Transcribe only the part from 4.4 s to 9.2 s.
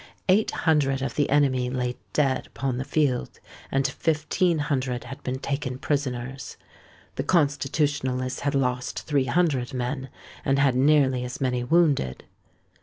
hundred had been taken prisoners. The Constitutionalists had lost